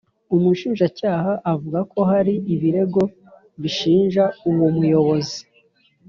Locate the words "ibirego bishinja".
2.53-4.23